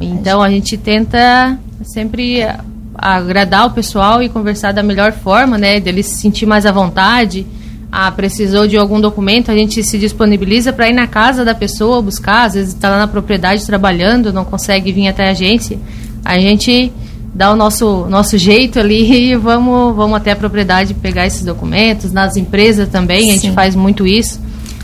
Então 0.00 0.42
a 0.42 0.48
gente 0.50 0.76
tenta 0.76 1.58
sempre 1.82 2.46
agradar 2.94 3.66
o 3.66 3.70
pessoal 3.70 4.22
e 4.22 4.28
conversar 4.28 4.72
da 4.72 4.82
melhor 4.82 5.12
forma, 5.12 5.58
né? 5.58 5.80
Dele 5.80 6.02
se 6.02 6.16
sentir 6.16 6.46
mais 6.46 6.66
à 6.66 6.72
vontade. 6.72 7.46
Ah, 7.90 8.10
precisou 8.10 8.66
de 8.66 8.76
algum 8.76 9.00
documento, 9.00 9.50
a 9.50 9.54
gente 9.54 9.82
se 9.82 9.98
disponibiliza 9.98 10.72
para 10.72 10.88
ir 10.88 10.92
na 10.92 11.06
casa 11.06 11.44
da 11.44 11.54
pessoa 11.54 12.02
buscar. 12.02 12.44
Às 12.44 12.54
vezes 12.54 12.74
está 12.74 12.90
lá 12.90 12.98
na 12.98 13.08
propriedade 13.08 13.64
trabalhando, 13.64 14.32
não 14.32 14.44
consegue 14.44 14.92
vir 14.92 15.08
até 15.08 15.28
a 15.28 15.30
agência. 15.30 15.78
A 16.24 16.38
gente 16.38 16.92
dá 17.34 17.52
o 17.52 17.56
nosso, 17.56 18.06
nosso 18.08 18.36
jeito 18.36 18.78
ali 18.78 19.30
e 19.32 19.36
vamos, 19.36 19.94
vamos 19.94 20.16
até 20.16 20.32
a 20.32 20.36
propriedade 20.36 20.94
pegar 20.94 21.26
esses 21.26 21.44
documentos. 21.44 22.12
Nas 22.12 22.36
empresas 22.36 22.88
também, 22.88 23.22
Sim. 23.22 23.30
a 23.30 23.32
gente 23.34 23.50
faz 23.52 23.74
muito 23.74 24.06
isso. 24.06 24.40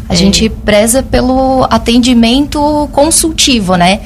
A 0.09 0.15
é. 0.15 0.17
gente 0.17 0.49
preza 0.49 1.03
pelo 1.03 1.65
atendimento 1.71 2.89
consultivo, 2.93 3.77
né? 3.77 4.01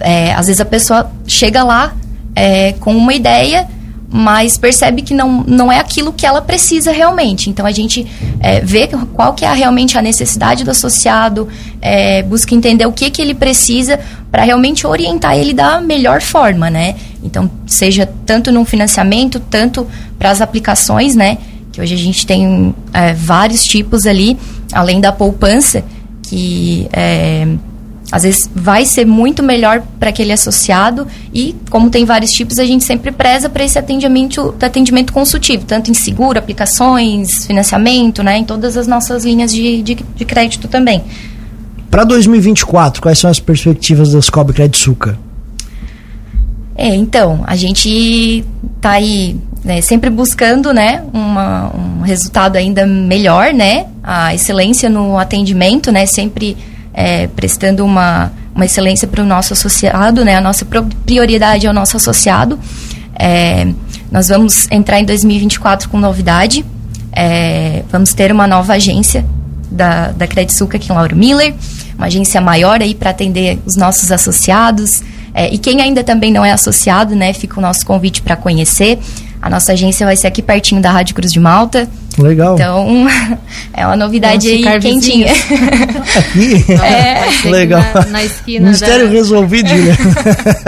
É, 0.00 0.32
às 0.32 0.46
vezes 0.46 0.60
a 0.60 0.64
pessoa 0.64 1.10
chega 1.26 1.62
lá 1.62 1.94
é, 2.34 2.72
com 2.74 2.96
uma 2.96 3.14
ideia, 3.14 3.68
mas 4.10 4.56
percebe 4.56 5.02
que 5.02 5.12
não, 5.12 5.42
não 5.46 5.72
é 5.72 5.78
aquilo 5.78 6.12
que 6.12 6.26
ela 6.26 6.40
precisa 6.40 6.92
realmente. 6.92 7.50
Então 7.50 7.66
a 7.66 7.72
gente 7.72 8.06
é, 8.40 8.60
vê 8.60 8.88
qual 9.12 9.34
que 9.34 9.44
é 9.44 9.52
realmente 9.52 9.98
a 9.98 10.02
necessidade 10.02 10.64
do 10.64 10.70
associado, 10.70 11.48
é, 11.80 12.22
busca 12.22 12.54
entender 12.54 12.86
o 12.86 12.92
que, 12.92 13.10
que 13.10 13.20
ele 13.20 13.34
precisa 13.34 13.98
para 14.30 14.42
realmente 14.44 14.86
orientar 14.86 15.36
ele 15.36 15.52
da 15.52 15.80
melhor 15.80 16.20
forma, 16.20 16.68
né? 16.70 16.96
Então, 17.22 17.50
seja 17.66 18.08
tanto 18.26 18.52
no 18.52 18.64
financiamento, 18.64 19.40
tanto 19.40 19.86
para 20.18 20.30
as 20.30 20.40
aplicações, 20.40 21.14
né? 21.14 21.38
que 21.74 21.80
hoje 21.80 21.92
a 21.92 21.98
gente 21.98 22.24
tem 22.24 22.72
é, 22.92 23.12
vários 23.12 23.64
tipos 23.64 24.06
ali, 24.06 24.38
além 24.72 25.00
da 25.00 25.10
poupança, 25.10 25.82
que 26.22 26.88
é, 26.92 27.48
às 28.14 28.22
vezes 28.22 28.48
vai 28.54 28.84
ser 28.84 29.04
muito 29.04 29.42
melhor 29.42 29.82
para 29.98 30.10
aquele 30.10 30.32
associado 30.32 31.04
e 31.34 31.52
como 31.68 31.90
tem 31.90 32.04
vários 32.04 32.30
tipos 32.30 32.60
a 32.60 32.64
gente 32.64 32.84
sempre 32.84 33.10
preza 33.10 33.48
para 33.48 33.64
esse 33.64 33.76
atendimento 33.76 34.54
atendimento 34.62 35.12
consultivo 35.12 35.64
tanto 35.64 35.90
em 35.90 35.94
seguro 35.94 36.38
aplicações 36.38 37.44
financiamento 37.44 38.22
né 38.22 38.38
em 38.38 38.44
todas 38.44 38.76
as 38.76 38.86
nossas 38.86 39.24
linhas 39.24 39.52
de, 39.52 39.82
de, 39.82 39.94
de 39.96 40.24
crédito 40.24 40.68
também. 40.68 41.02
Para 41.90 42.04
2024 42.04 43.02
quais 43.02 43.18
são 43.18 43.28
as 43.28 43.40
perspectivas 43.40 44.12
das 44.12 44.30
Cobre 44.30 44.54
Crédito 44.54 44.76
Suca? 44.76 45.18
É 46.76 46.94
então 46.94 47.42
a 47.48 47.56
gente 47.56 48.44
tá 48.80 48.92
aí 48.92 49.36
né, 49.64 49.80
sempre 49.80 50.08
buscando 50.08 50.72
né 50.72 51.02
uma, 51.12 51.72
um 51.74 52.02
resultado 52.02 52.54
ainda 52.54 52.86
melhor 52.86 53.52
né 53.52 53.86
a 54.04 54.32
excelência 54.32 54.88
no 54.88 55.18
atendimento 55.18 55.90
né 55.90 56.06
sempre 56.06 56.56
é, 56.94 57.26
prestando 57.26 57.84
uma, 57.84 58.32
uma 58.54 58.64
excelência 58.64 59.08
para 59.08 59.20
o 59.20 59.26
nosso 59.26 59.52
associado, 59.52 60.24
né? 60.24 60.36
A 60.36 60.40
nossa 60.40 60.64
prioridade 61.04 61.66
é 61.66 61.70
o 61.70 61.72
nosso 61.72 61.96
associado. 61.96 62.58
É, 63.18 63.66
nós 64.10 64.28
vamos 64.28 64.68
entrar 64.70 65.00
em 65.00 65.04
2024 65.04 65.88
com 65.88 65.98
novidade. 65.98 66.64
É, 67.12 67.82
vamos 67.90 68.14
ter 68.14 68.30
uma 68.30 68.46
nova 68.46 68.74
agência 68.74 69.24
da, 69.70 70.12
da 70.12 70.26
Credsuca 70.26 70.76
aqui 70.76 70.90
em 70.90 70.94
Lauro 70.94 71.16
Miller, 71.16 71.54
uma 71.96 72.06
agência 72.06 72.40
maior 72.40 72.80
aí 72.80 72.94
para 72.94 73.10
atender 73.10 73.58
os 73.66 73.76
nossos 73.76 74.12
associados. 74.12 75.02
É, 75.32 75.52
e 75.52 75.58
quem 75.58 75.80
ainda 75.80 76.04
também 76.04 76.32
não 76.32 76.44
é 76.44 76.52
associado, 76.52 77.16
né, 77.16 77.32
fica 77.32 77.58
o 77.58 77.62
nosso 77.62 77.84
convite 77.84 78.22
para 78.22 78.36
conhecer. 78.36 79.00
A 79.42 79.50
nossa 79.50 79.72
agência 79.72 80.06
vai 80.06 80.16
ser 80.16 80.28
aqui 80.28 80.40
pertinho 80.40 80.80
da 80.80 80.90
Rádio 80.90 81.14
Cruz 81.14 81.32
de 81.32 81.40
Malta. 81.40 81.88
Legal. 82.18 82.54
Então, 82.54 83.06
é 83.74 83.86
uma 83.86 83.96
novidade 83.96 84.48
aí 84.48 84.80
quentinha. 84.80 85.32
Aqui? 86.16 86.64
É. 86.84 87.48
Legal. 87.48 87.82
Na, 87.94 88.06
na 88.06 88.24
esquina 88.24 88.68
Mistério 88.70 89.06
da... 89.06 89.12
resolvido, 89.12 89.68
Julia. 89.68 89.96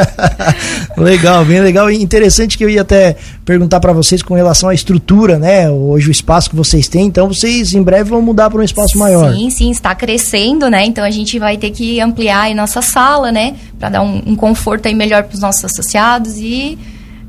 legal, 0.97 1.45
bem 1.45 1.61
legal. 1.61 1.91
E 1.91 2.03
interessante 2.03 2.57
que 2.57 2.65
eu 2.65 2.71
ia 2.71 2.83
até 2.83 3.17
perguntar 3.45 3.81
para 3.81 3.93
vocês 3.93 4.23
com 4.23 4.35
relação 4.35 4.69
à 4.69 4.75
estrutura, 4.75 5.39
né? 5.39 5.71
Hoje 5.71 6.09
o 6.09 6.11
espaço 6.11 6.51
que 6.51 6.57
vocês 6.57 6.89
têm, 6.89 7.07
então 7.07 7.29
vocês 7.29 7.75
em 7.75 7.83
breve 7.83 8.11
vão 8.11 8.23
mudar 8.23 8.51
para 8.51 8.61
um 8.61 8.65
espaço 8.65 8.99
maior. 8.99 9.35
Sim, 9.35 9.51
sim, 9.51 9.71
está 9.71 9.95
crescendo, 9.95 10.71
né? 10.71 10.85
Então 10.85 11.05
a 11.05 11.11
gente 11.11 11.39
vai 11.39 11.57
ter 11.57 11.71
que 11.71 12.01
ampliar 12.01 12.51
a 12.51 12.55
nossa 12.55 12.81
sala, 12.81 13.31
né? 13.31 13.55
Para 13.79 13.91
dar 13.91 14.03
um, 14.03 14.23
um 14.27 14.37
conforto 14.37 14.87
aí 14.87 14.95
melhor 14.95 15.25
para 15.25 15.35
os 15.35 15.41
nossos 15.41 15.65
associados 15.65 16.37
e 16.39 16.79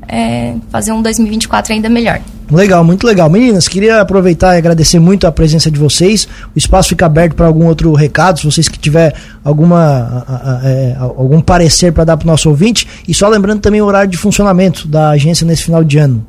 é, 0.08 0.54
fazer 0.70 0.92
um 0.92 1.02
2024 1.02 1.72
ainda 1.72 1.88
melhor. 1.88 2.20
Legal, 2.50 2.82
muito 2.82 3.06
legal. 3.06 3.28
Meninas, 3.28 3.68
queria 3.68 4.00
aproveitar 4.00 4.54
e 4.54 4.58
agradecer 4.58 4.98
muito 4.98 5.26
a 5.26 5.32
presença 5.32 5.70
de 5.70 5.78
vocês. 5.78 6.26
O 6.54 6.58
espaço 6.58 6.90
fica 6.90 7.04
aberto 7.04 7.34
para 7.34 7.46
algum 7.46 7.66
outro 7.66 7.92
recado, 7.92 8.38
se 8.38 8.46
vocês 8.46 8.68
que 8.68 8.78
tiver 8.78 9.14
alguma, 9.44 10.24
a, 10.26 10.52
a, 10.56 10.60
é, 10.64 10.96
algum 10.98 11.40
parecer 11.42 11.92
para 11.92 12.04
dar 12.04 12.16
para 12.16 12.24
o 12.24 12.26
nosso 12.26 12.48
ouvinte. 12.48 12.88
E 13.06 13.12
só 13.12 13.28
lembrando 13.28 13.60
também 13.60 13.82
o 13.82 13.84
horário 13.84 14.10
de 14.10 14.16
funcionamento 14.16 14.88
da 14.88 15.10
agência 15.10 15.46
nesse 15.46 15.64
final 15.64 15.84
de 15.84 15.98
ano. 15.98 16.26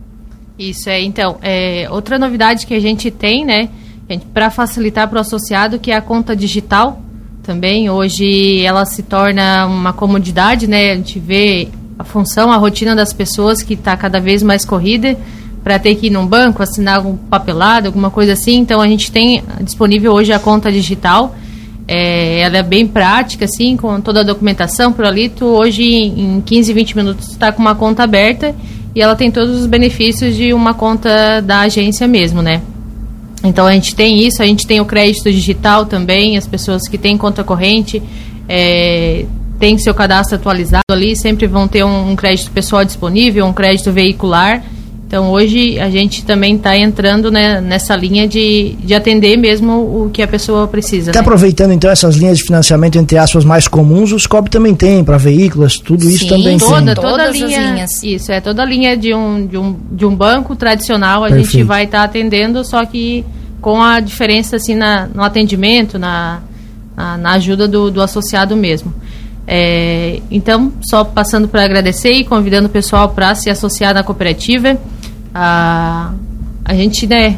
Isso 0.58 0.90
é, 0.90 1.02
então, 1.02 1.38
é, 1.42 1.88
outra 1.90 2.20
novidade 2.20 2.68
que 2.68 2.74
a 2.74 2.82
gente 2.82 3.10
tem, 3.10 3.46
né, 3.46 3.70
para 4.34 4.50
facilitar 4.50 5.08
para 5.08 5.20
o 5.20 5.22
associado, 5.22 5.80
que 5.80 5.90
é 5.90 5.96
a 5.96 6.02
conta 6.02 6.36
digital 6.36 7.02
também. 7.44 7.90
Hoje 7.90 8.62
ela 8.66 8.86
se 8.86 9.04
torna 9.04 9.66
uma 9.66 9.94
comodidade, 9.94 10.68
né, 10.68 10.92
a 10.92 10.96
gente 10.96 11.18
vê 11.18 11.70
a 11.98 12.04
função, 12.04 12.52
a 12.52 12.58
rotina 12.58 12.94
das 12.94 13.14
pessoas 13.14 13.62
que 13.62 13.74
está 13.74 13.96
cada 13.96 14.20
vez 14.20 14.44
mais 14.44 14.66
corrida 14.66 15.18
para 15.64 15.78
ter 15.78 15.96
que 15.96 16.08
ir 16.08 16.10
num 16.10 16.26
banco, 16.26 16.64
assinar 16.64 16.98
algum 16.98 17.16
papelado, 17.16 17.88
alguma 17.88 18.10
coisa 18.10 18.34
assim. 18.34 18.58
Então 18.58 18.82
a 18.82 18.88
gente 18.88 19.12
tem 19.12 19.44
disponível 19.62 20.14
hoje 20.14 20.32
a 20.32 20.40
conta 20.40 20.72
digital. 20.72 21.36
É, 21.88 22.42
ela 22.42 22.58
é 22.58 22.64
bem 22.64 22.88
prática, 22.88 23.46
assim, 23.46 23.76
com 23.76 24.00
toda 24.00 24.22
a 24.22 24.24
documentação 24.24 24.94
por 24.94 25.06
ali. 25.06 25.30
Tu 25.30 25.46
hoje, 25.46 25.84
em 25.84 26.42
15, 26.46 26.74
20 26.74 26.96
minutos, 26.96 27.30
está 27.32 27.52
com 27.52 27.62
uma 27.62 27.76
conta 27.76 28.04
aberta 28.04 28.56
e 28.96 29.02
ela 29.02 29.16
tem 29.16 29.32
todos 29.32 29.62
os 29.62 29.66
benefícios 29.66 30.36
de 30.36 30.54
uma 30.54 30.74
conta 30.74 31.42
da 31.42 31.62
agência 31.62 32.08
mesmo, 32.08 32.42
né? 32.42 32.62
Então 33.44 33.66
a 33.66 33.74
gente 33.74 33.96
tem 33.96 34.20
isso, 34.26 34.42
a 34.42 34.46
gente 34.46 34.68
tem 34.68 34.82
o 34.82 34.86
crédito 34.86 35.32
digital 35.32 35.86
também, 35.86 36.38
as 36.38 36.46
pessoas 36.46 36.88
que 36.88 36.98
têm 36.98 37.18
conta 37.18 37.44
corrente 37.44 38.04
é, 38.48 39.26
têm 39.60 39.78
seu 39.78 39.94
cadastro 39.94 40.36
atualizado 40.36 40.84
ali, 40.92 41.16
sempre 41.16 41.46
vão 41.48 41.68
ter 41.68 41.84
um, 41.84 42.12
um 42.12 42.16
crédito 42.16 42.50
pessoal 42.52 42.84
disponível, 42.84 43.46
um 43.46 43.54
crédito 43.54 43.92
veicular. 43.92 44.64
Então 45.10 45.32
hoje 45.32 45.80
a 45.80 45.90
gente 45.90 46.24
também 46.24 46.56
está 46.56 46.78
entrando 46.78 47.32
né, 47.32 47.60
nessa 47.60 47.96
linha 47.96 48.28
de, 48.28 48.76
de 48.84 48.94
atender 48.94 49.38
mesmo 49.38 50.06
o 50.06 50.12
que 50.14 50.22
a 50.22 50.28
pessoa 50.28 50.68
precisa. 50.68 51.10
Está 51.10 51.20
né? 51.20 51.26
aproveitando 51.26 51.72
então 51.72 51.90
essas 51.90 52.16
linhas 52.16 52.38
de 52.38 52.44
financiamento 52.44 52.96
entre 53.00 53.18
aspas 53.18 53.44
mais 53.44 53.68
comuns, 53.68 54.12
o 54.12 54.20
SCOB 54.20 54.52
também 54.52 54.76
tem 54.76 55.04
para 55.04 55.18
veículos, 55.18 55.80
tudo 55.80 56.04
Sim, 56.04 56.10
isso 56.10 56.28
também 56.28 56.60
toda, 56.60 56.94
tem. 56.94 57.04
Toda 57.04 57.24
a 57.24 57.32
linha, 57.32 57.86
isso 58.04 58.32
é 58.32 58.40
toda 58.40 58.62
a 58.62 58.66
linha 58.66 58.96
de 58.96 59.12
um, 59.12 59.48
de 59.48 59.58
um, 59.58 59.76
de 59.92 60.06
um 60.06 60.16
banco 60.16 60.56
tradicional 60.56 61.24
a 61.24 61.28
Perfeito. 61.30 61.54
gente 61.54 61.64
vai 61.64 61.86
estar 61.86 61.98
tá 61.98 62.04
atendendo, 62.04 62.64
só 62.64 62.86
que 62.86 63.26
com 63.60 63.82
a 63.82 64.00
diferença 64.00 64.58
assim 64.58 64.76
na, 64.76 65.08
no 65.08 65.24
atendimento, 65.24 65.98
na, 65.98 66.40
na, 66.96 67.18
na 67.18 67.32
ajuda 67.32 67.68
do, 67.68 67.90
do 67.90 68.00
associado 68.00 68.56
mesmo. 68.56 68.94
É, 69.48 70.22
então, 70.30 70.72
só 70.88 71.04
passando 71.04 71.48
para 71.48 71.64
agradecer 71.64 72.12
e 72.12 72.24
convidando 72.24 72.68
o 72.68 72.70
pessoal 72.70 73.10
para 73.10 73.34
se 73.34 73.50
associar 73.50 73.96
na 73.96 74.04
cooperativa. 74.04 74.78
A, 75.34 76.14
a 76.66 76.74
gente, 76.74 77.06
né, 77.08 77.38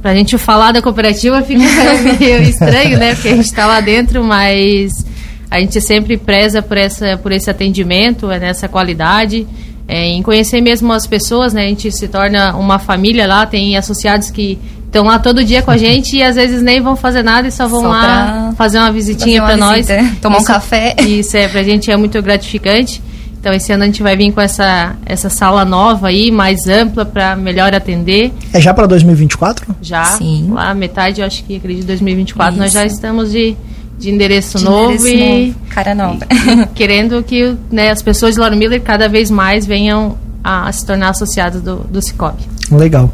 para 0.00 0.12
a 0.12 0.14
gente 0.14 0.36
falar 0.38 0.72
da 0.72 0.82
cooperativa 0.82 1.42
fica 1.42 1.62
meio 2.20 2.42
estranho, 2.42 2.98
né, 2.98 3.14
porque 3.14 3.28
a 3.28 3.36
gente 3.36 3.46
está 3.46 3.66
lá 3.66 3.80
dentro, 3.80 4.22
mas 4.22 5.04
a 5.50 5.60
gente 5.60 5.80
sempre 5.80 6.16
preza 6.16 6.60
por, 6.60 6.76
essa, 6.76 7.16
por 7.16 7.32
esse 7.32 7.50
atendimento, 7.50 8.30
é, 8.30 8.38
nessa 8.38 8.68
qualidade, 8.68 9.46
é, 9.86 10.06
em 10.06 10.22
conhecer 10.22 10.60
mesmo 10.60 10.92
as 10.92 11.06
pessoas, 11.06 11.52
né, 11.52 11.64
a 11.64 11.68
gente 11.68 11.90
se 11.92 12.08
torna 12.08 12.56
uma 12.56 12.78
família 12.78 13.26
lá, 13.26 13.46
tem 13.46 13.76
associados 13.76 14.30
que 14.30 14.58
estão 14.94 15.04
lá 15.04 15.18
todo 15.18 15.44
dia 15.44 15.60
com 15.60 15.72
a 15.72 15.76
gente 15.76 16.16
e 16.16 16.22
às 16.22 16.36
vezes 16.36 16.62
nem 16.62 16.80
vão 16.80 16.94
fazer 16.94 17.22
nada 17.24 17.48
e 17.48 17.50
só 17.50 17.66
vão 17.66 17.80
só 17.80 17.88
lá 17.88 18.54
fazer 18.56 18.78
uma 18.78 18.92
visitinha 18.92 19.42
para 19.42 19.56
nós. 19.56 19.86
Tomar 20.20 20.36
isso, 20.36 20.44
um 20.44 20.46
café. 20.46 20.94
Isso 21.00 21.36
é, 21.36 21.48
pra 21.48 21.64
gente 21.64 21.90
é 21.90 21.96
muito 21.96 22.20
gratificante. 22.22 23.02
Então 23.44 23.52
esse 23.52 23.70
ano 23.70 23.82
a 23.82 23.86
gente 23.86 24.02
vai 24.02 24.16
vir 24.16 24.32
com 24.32 24.40
essa, 24.40 24.96
essa 25.04 25.28
sala 25.28 25.66
nova 25.66 26.08
aí, 26.08 26.30
mais 26.30 26.66
ampla 26.66 27.04
para 27.04 27.36
melhor 27.36 27.74
atender. 27.74 28.32
É 28.54 28.58
já 28.58 28.72
para 28.72 28.86
2024? 28.86 29.76
Já. 29.82 30.02
Sim. 30.02 30.48
Lá 30.50 30.72
metade, 30.72 31.20
eu 31.20 31.26
acho 31.26 31.44
que 31.44 31.56
acredito 31.56 31.84
2024 31.84 32.54
Isso. 32.54 32.62
nós 32.62 32.72
já 32.72 32.86
estamos 32.86 33.30
de 33.30 33.54
de 33.98 34.10
endereço 34.10 34.56
de 34.58 34.64
novo 34.64 34.92
endereço 34.92 35.08
e 35.08 35.46
novo. 35.48 35.58
cara 35.68 35.94
nova. 35.94 36.26
E, 36.30 36.66
querendo 36.74 37.22
que 37.22 37.54
né, 37.70 37.90
as 37.90 38.00
pessoas 38.00 38.32
de 38.32 38.40
Lauro 38.40 38.56
Miller 38.56 38.80
cada 38.80 39.10
vez 39.10 39.30
mais 39.30 39.66
venham 39.66 40.16
a, 40.42 40.66
a 40.66 40.72
se 40.72 40.86
tornar 40.86 41.10
associadas 41.10 41.60
do, 41.60 41.80
do 41.80 42.00
Cicobi. 42.00 42.44
Legal. 42.70 43.12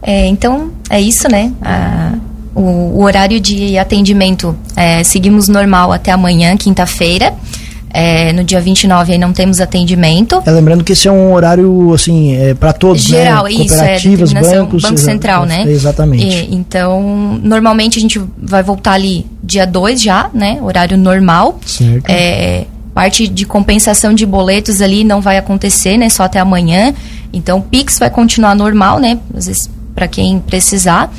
É, 0.00 0.28
então, 0.28 0.70
é 0.88 1.00
isso, 1.00 1.28
né? 1.28 1.52
Ah, 1.60 2.14
o, 2.54 2.60
o, 2.60 3.02
horário 3.02 3.40
de 3.40 3.76
atendimento 3.76 4.56
é, 4.76 5.02
seguimos 5.02 5.48
normal 5.48 5.90
até 5.90 6.12
amanhã, 6.12 6.56
quinta-feira. 6.56 7.34
É, 7.98 8.30
no 8.34 8.44
dia 8.44 8.60
29 8.60 9.12
aí 9.12 9.18
não 9.18 9.32
temos 9.32 9.58
atendimento. 9.58 10.42
É, 10.44 10.50
lembrando 10.50 10.84
que 10.84 10.92
esse 10.92 11.08
é 11.08 11.10
um 11.10 11.32
horário 11.32 11.94
assim 11.94 12.34
é, 12.36 12.52
para 12.52 12.74
todos, 12.74 13.08
né? 13.08 13.18
Geral, 13.22 13.44
né? 13.44 13.52
isso, 13.52 13.68
Cooperativas, 13.74 14.34
é 14.34 14.40
bancos, 14.42 14.82
Banco 14.82 14.98
Central, 14.98 15.46
né? 15.46 15.64
Exatamente. 15.66 16.26
E, 16.26 16.54
então, 16.54 17.40
normalmente 17.42 17.98
a 17.98 18.02
gente 18.02 18.20
vai 18.36 18.62
voltar 18.62 18.92
ali 18.92 19.24
dia 19.42 19.66
2 19.66 20.02
já, 20.02 20.28
né? 20.34 20.58
Horário 20.60 20.98
normal. 20.98 21.58
Certo. 21.64 22.04
É, 22.06 22.66
parte 22.92 23.26
de 23.26 23.46
compensação 23.46 24.12
de 24.12 24.26
boletos 24.26 24.82
ali 24.82 25.02
não 25.02 25.22
vai 25.22 25.38
acontecer, 25.38 25.96
né? 25.96 26.10
Só 26.10 26.24
até 26.24 26.38
amanhã. 26.38 26.92
Então, 27.32 27.60
o 27.60 27.62
Pix 27.62 27.98
vai 27.98 28.10
continuar 28.10 28.54
normal, 28.54 28.98
né? 28.98 29.18
Às 29.34 29.46
vezes 29.46 29.70
para 29.94 30.06
quem 30.06 30.38
precisar. 30.38 31.10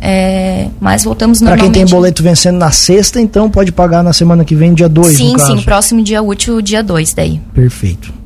É, 0.00 0.68
mas 0.80 1.04
voltamos 1.04 1.40
Para 1.40 1.56
quem 1.56 1.70
tem 1.70 1.84
boleto 1.84 2.22
vencendo 2.22 2.56
na 2.56 2.70
sexta, 2.70 3.20
então 3.20 3.50
pode 3.50 3.70
pagar 3.70 4.02
na 4.02 4.12
semana 4.12 4.44
que 4.44 4.54
vem, 4.54 4.72
dia 4.72 4.88
2, 4.88 5.16
Sim, 5.16 5.38
sim, 5.38 5.60
próximo 5.62 6.02
dia 6.02 6.22
útil, 6.22 6.62
dia 6.62 6.82
2 6.82 7.12
daí. 7.12 7.40
Perfeito. 7.54 8.20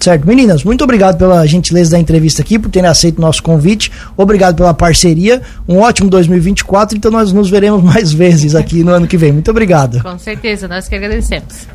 Certo, 0.00 0.26
meninas, 0.26 0.64
muito 0.64 0.82
obrigado 0.82 1.18
pela 1.18 1.46
gentileza 1.46 1.90
da 1.90 1.98
entrevista 1.98 2.40
aqui, 2.40 2.58
por 2.58 2.70
terem 2.70 2.88
aceito 2.88 3.18
o 3.18 3.20
nosso 3.20 3.42
convite. 3.42 3.92
Obrigado 4.16 4.56
pela 4.56 4.72
parceria. 4.72 5.42
Um 5.68 5.80
ótimo 5.80 6.08
2024, 6.08 6.96
então 6.96 7.10
nós 7.10 7.34
nos 7.34 7.50
veremos 7.50 7.82
mais 7.84 8.10
vezes 8.10 8.54
aqui 8.54 8.82
no 8.82 8.92
ano 8.92 9.06
que 9.06 9.18
vem. 9.18 9.30
Muito 9.30 9.50
obrigado. 9.50 10.02
Com 10.02 10.18
certeza, 10.18 10.66
nós 10.66 10.88
que 10.88 10.94
agradecemos. 10.94 11.68